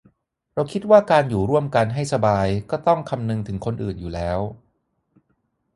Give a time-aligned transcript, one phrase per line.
[0.53, 4.39] เราคิดว่าการอยู่ร่วมกันให้สบายก็ต้องคำนึงถึงคนอื่นอยู่แล้ว